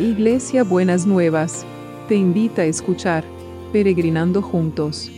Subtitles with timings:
[0.00, 1.66] Iglesia Buenas Nuevas,
[2.08, 3.22] te invita a escuchar
[3.70, 5.10] Peregrinando Juntos.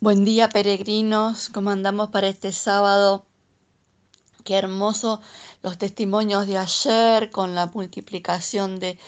[0.00, 3.26] Buen día peregrinos, ¿cómo andamos para este sábado?
[4.42, 5.20] Qué hermoso
[5.62, 8.98] los testimonios de ayer con la multiplicación de,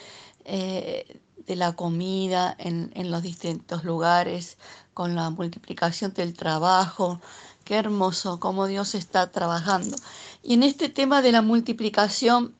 [0.45, 4.59] eh, de la comida en, en los distintos lugares,
[4.95, 7.21] con la multiplicación del trabajo.
[7.65, 9.97] Qué hermoso cómo Dios está trabajando.
[10.43, 12.55] Y en este tema de la multiplicación,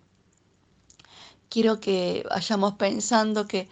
[1.49, 3.69] quiero que vayamos pensando que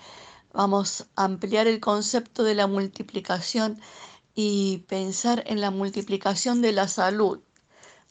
[0.53, 3.81] vamos a ampliar el concepto de la multiplicación
[4.35, 7.41] y pensar en la multiplicación de la salud,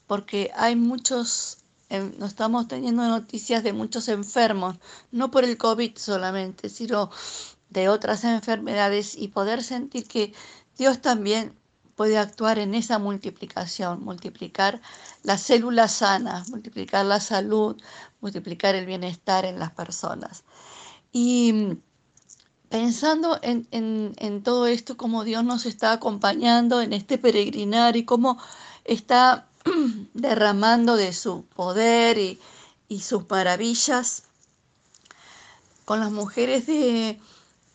[0.07, 1.57] porque hay muchos,
[1.93, 4.77] em, no estamos teniendo noticias de muchos enfermos,
[5.11, 7.09] no por el COVID solamente, sino
[7.69, 10.33] de otras enfermedades y poder sentir que
[10.77, 11.57] Dios también
[11.95, 14.81] puede actuar en esa multiplicación, multiplicar
[15.23, 17.79] las células sanas, multiplicar la salud,
[18.21, 20.43] multiplicar el bienestar en las personas.
[21.11, 21.77] Y
[22.69, 28.39] pensando en, en, todo esto, cómo Dios nos está acompañando en este peregrinar y cómo
[28.83, 29.47] está
[30.13, 32.39] derramando de su poder y,
[32.87, 34.23] y sus maravillas,
[35.85, 37.19] con las mujeres de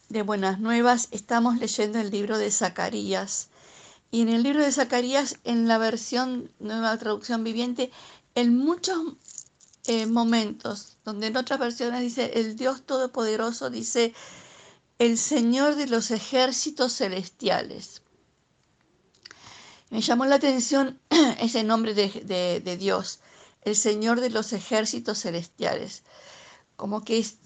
[0.08, 3.48] de Buenas Nuevas estamos leyendo el libro de Zacarías.
[4.10, 7.90] Y en el libro de Zacarías, en la versión nueva traducción viviente,
[8.34, 8.98] en muchos
[9.86, 14.14] eh, momentos, donde en otras versiones dice, el Dios Todopoderoso dice,
[14.98, 18.00] el Señor de los ejércitos celestiales.
[19.90, 21.00] Me llamó la atención
[21.40, 23.20] ese nombre de, de Dios,
[23.62, 26.02] el Señor de los ejércitos celestiales.
[26.76, 27.36] Como que es,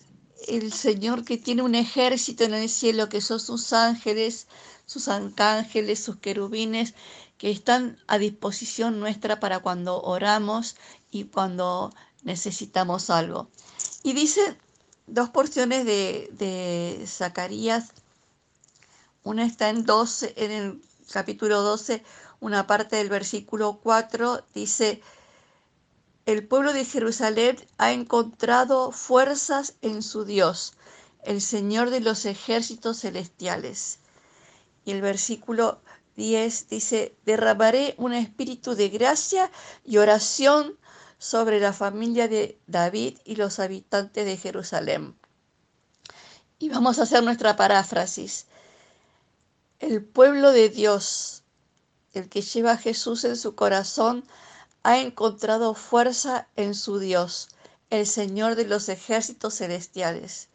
[0.49, 4.47] el Señor que tiene un ejército en el cielo, que son sus ángeles,
[4.87, 6.95] sus arcángeles, sus querubines,
[7.39, 10.77] que están a disposición nuestra para cuando oramos
[11.11, 11.93] y cuando
[12.23, 13.49] necesitamos algo.
[14.03, 14.57] Y dice
[15.07, 17.93] dos porciones de, de Zacarías.
[19.25, 20.83] Una está en, 12, en el
[21.13, 22.03] capítulo 12,
[22.43, 25.01] una parte del versículo 4, dice,
[26.27, 30.75] el pueblo de Jerusalén ha encontrado fuerzas en su Dios,
[31.23, 34.01] el Señor de los ejércitos celestiales.
[34.85, 35.81] Y el versículo
[36.17, 39.49] 10 dice, derramaré un espíritu de gracia
[39.85, 40.77] y oración
[41.19, 45.15] sobre la familia de David y los habitantes de Jerusalén.
[46.59, 48.47] Y vamos a hacer nuestra paráfrasis.
[49.79, 51.42] El pueblo de Dios,
[52.13, 54.25] el que lleva a Jesús en su corazón,
[54.83, 57.49] ha encontrado fuerza en su Dios,
[57.91, 60.49] el Señor de los ejércitos celestiales.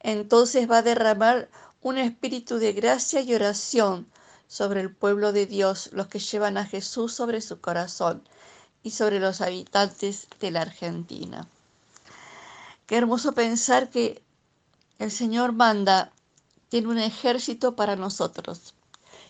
[0.00, 1.48] Entonces va a derramar
[1.82, 4.06] un espíritu de gracia y oración
[4.48, 8.22] sobre el pueblo de Dios, los que llevan a Jesús sobre su corazón
[8.82, 11.48] y sobre los habitantes de la Argentina.
[12.86, 14.22] Qué hermoso pensar que
[15.00, 16.12] el Señor manda,
[16.68, 18.75] tiene un ejército para nosotros.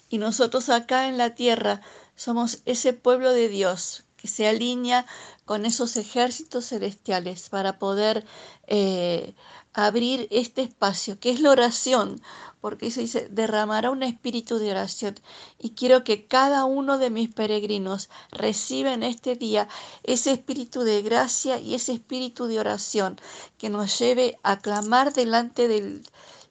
[0.09, 1.81] Y nosotros acá en la tierra
[2.15, 5.07] somos ese pueblo de Dios se alinea
[5.45, 8.25] con esos ejércitos celestiales para poder
[8.67, 9.35] eh,
[9.73, 12.21] abrir este espacio, que es la oración,
[12.61, 15.15] porque se dice, derramará un espíritu de oración.
[15.59, 19.69] Y quiero que cada uno de mis peregrinos reciba en este día
[20.03, 23.21] ese espíritu de gracia y ese espíritu de oración
[23.59, 26.03] que nos lleve a clamar delante del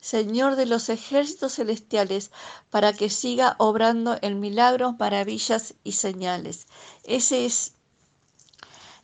[0.05, 2.29] Señor de los ejércitos celestiales,
[2.69, 6.67] para que siga obrando en milagros, maravillas y señales.
[7.05, 7.73] Ese es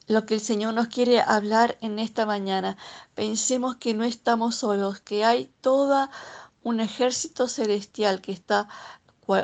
[0.05, 2.77] lo que el Señor nos quiere hablar en esta mañana.
[3.15, 6.07] Pensemos que no estamos solos, que hay todo
[6.61, 8.67] un ejército celestial que está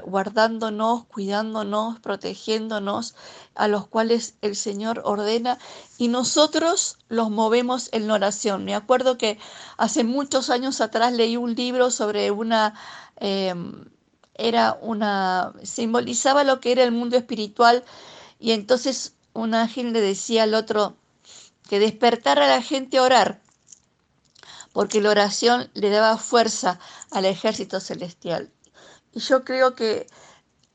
[0.05, 3.15] guardándonos, cuidándonos, protegiéndonos,
[3.55, 5.57] a los cuales el Señor ordena
[5.97, 8.65] y nosotros los movemos en la oración.
[8.65, 9.39] Me acuerdo que
[9.77, 12.73] hace muchos años atrás leí un libro sobre una,
[13.17, 13.85] em,
[14.35, 17.83] era una, simbolizaba lo que era el mundo espiritual
[18.39, 20.95] y entonces un ángel le decía al otro
[21.69, 23.41] que despertara a la gente a orar,
[24.73, 26.79] porque la oración le daba fuerza
[27.11, 28.51] al ejército celestial.
[29.13, 30.07] Y yo creo que,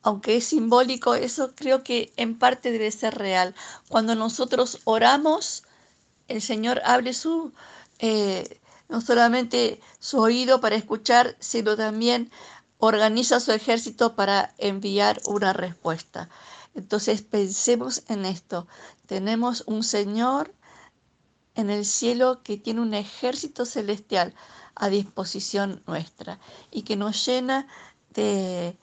[0.03, 3.55] aunque es simbólico, eso creo que en parte debe ser real.
[3.89, 5.65] Cuando nosotros oramos,
[6.29, 7.53] el Señor abre su,
[7.99, 12.31] eh, no solamente su oído para escuchar, sino también
[12.79, 16.29] organiza su ejército para enviar una respuesta.
[16.75, 18.67] Entonces pensemos en esto.
[19.07, 20.55] Tenemos un Señor
[21.55, 24.35] en el cielo que tiene un ejército celestial
[24.75, 26.41] a disposición nuestra
[26.71, 27.67] y que nos llena
[28.15, 28.77] de,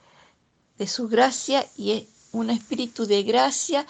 [0.78, 3.86] de su gracia y es un espíritu de gracia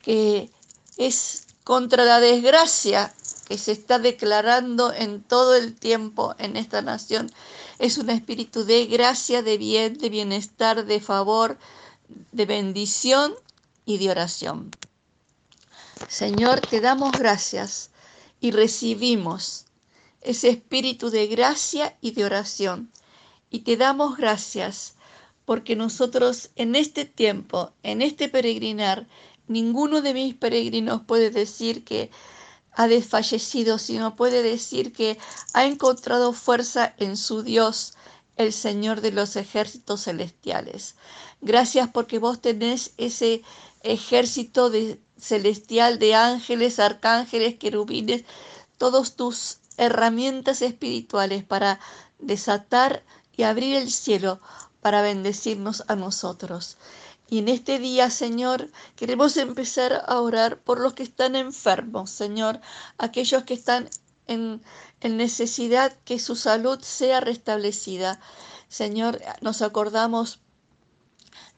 [0.00, 0.50] que
[0.96, 3.12] es contra la desgracia
[3.46, 7.30] que se está declarando en todo el tiempo en esta nación.
[7.78, 11.58] Es un espíritu de gracia, de bien, de bienestar, de favor,
[12.32, 13.34] de bendición
[13.84, 14.70] y de oración.
[16.08, 17.90] Señor, te damos gracias
[18.40, 19.64] y recibimos
[20.20, 22.90] ese espíritu de gracia y de oración.
[23.50, 24.94] Y te damos gracias
[25.44, 29.06] porque nosotros en este tiempo, en este peregrinar,
[29.46, 32.10] ninguno de mis peregrinos puede decir que
[32.72, 35.18] ha desfallecido, sino puede decir que
[35.54, 37.94] ha encontrado fuerza en su Dios,
[38.36, 40.94] el Señor de los ejércitos celestiales.
[41.40, 43.42] Gracias porque vos tenés ese
[43.82, 44.70] ejército
[45.18, 48.24] celestial de ángeles, arcángeles, querubines,
[48.76, 51.80] todos tus herramientas espirituales para
[52.18, 53.04] desatar
[53.36, 54.40] y abrir el cielo
[54.80, 56.78] para bendecirnos a nosotros.
[57.28, 62.60] Y en este día, Señor, queremos empezar a orar por los que están enfermos, Señor,
[62.98, 63.88] aquellos que están
[64.28, 64.62] en,
[65.00, 68.20] en necesidad que su salud sea restablecida.
[68.68, 70.40] Señor, nos acordamos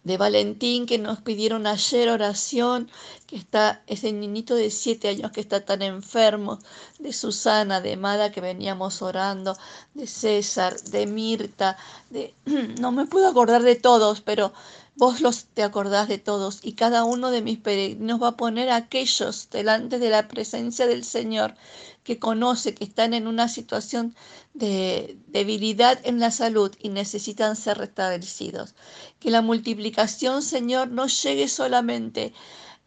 [0.04, 2.90] de Valentín que nos pidieron ayer oración,
[3.26, 6.58] que está ese niñito de siete años que está tan enfermo,
[6.98, 9.56] de Susana, de Mada que veníamos orando,
[9.94, 11.76] de César, de Mirta,
[12.10, 12.34] de
[12.80, 14.52] no me puedo acordar de todos, pero
[14.98, 18.68] vos los te acordás de todos y cada uno de mis peregrinos va a poner
[18.68, 21.54] a aquellos delante de la presencia del Señor
[22.02, 24.16] que conoce que están en una situación
[24.54, 28.74] de debilidad en la salud y necesitan ser restablecidos.
[29.20, 32.32] Que la multiplicación, Señor, no llegue solamente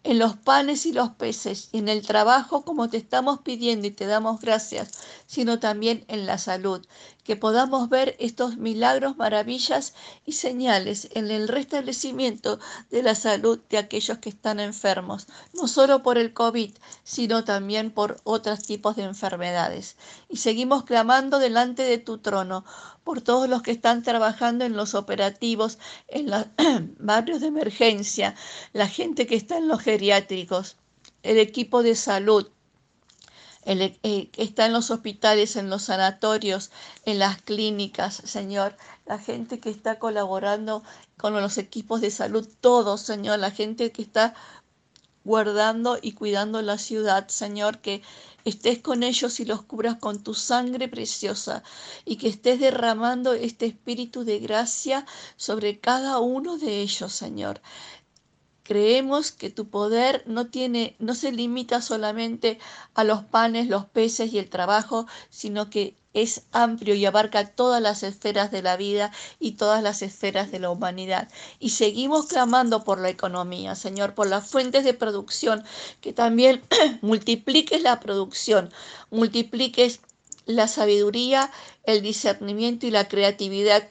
[0.03, 3.91] en los panes y los peces y en el trabajo como te estamos pidiendo y
[3.91, 4.91] te damos gracias,
[5.27, 6.85] sino también en la salud.
[7.23, 9.93] Que podamos ver estos milagros, maravillas
[10.25, 12.59] y señales en el restablecimiento
[12.89, 16.71] de la salud de aquellos que están enfermos, no solo por el COVID,
[17.03, 19.97] sino también por otros tipos de enfermedades.
[20.29, 22.65] Y seguimos clamando delante de tu trono
[23.03, 26.45] por todos los que están trabajando en los operativos, en los
[26.99, 28.35] barrios de emergencia,
[28.73, 30.77] la gente que está en los geriátricos,
[31.23, 32.49] el equipo de salud,
[33.63, 36.71] el, eh, que está en los hospitales, en los sanatorios,
[37.05, 38.75] en las clínicas, Señor,
[39.05, 40.83] la gente que está colaborando
[41.17, 44.33] con los equipos de salud, todos, Señor, la gente que está
[45.23, 48.01] guardando y cuidando la ciudad, Señor, que
[48.45, 51.63] estés con ellos y los cubras con tu sangre preciosa
[52.05, 55.05] y que estés derramando este espíritu de gracia
[55.37, 57.61] sobre cada uno de ellos, Señor.
[58.71, 62.57] Creemos que tu poder no tiene no se limita solamente
[62.93, 67.81] a los panes, los peces y el trabajo, sino que es amplio y abarca todas
[67.81, 71.27] las esferas de la vida y todas las esferas de la humanidad.
[71.59, 75.65] Y seguimos clamando por la economía, Señor, por las fuentes de producción,
[75.99, 76.61] que también
[77.01, 78.71] multipliques la producción,
[79.09, 79.99] multipliques
[80.45, 81.51] la sabiduría,
[81.83, 83.89] el discernimiento y la creatividad.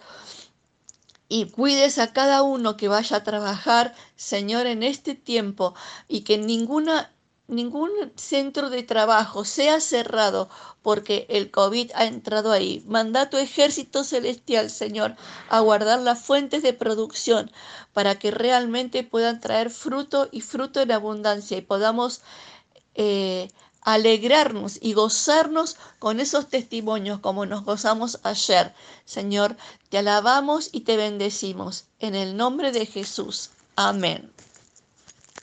[1.30, 5.74] Y cuides a cada uno que vaya a trabajar, Señor, en este tiempo
[6.08, 7.10] y que ninguna
[7.50, 10.48] ningún centro de trabajo sea cerrado
[10.82, 12.82] porque el COVID ha entrado ahí.
[12.86, 15.16] Manda tu ejército celestial, Señor,
[15.48, 17.50] a guardar las fuentes de producción
[17.92, 22.22] para que realmente puedan traer fruto y fruto en abundancia y podamos
[22.94, 23.50] eh,
[23.82, 28.74] alegrarnos y gozarnos con esos testimonios como nos gozamos ayer.
[29.04, 29.56] Señor,
[29.88, 31.84] te alabamos y te bendecimos.
[31.98, 33.50] En el nombre de Jesús.
[33.76, 34.30] Amén.